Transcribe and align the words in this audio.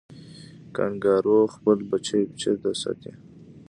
کانګارو 0.75 1.37
خپل 1.55 1.77
بچی 1.89 2.21
چیرته 2.39 2.71
ساتي؟ 2.81 3.11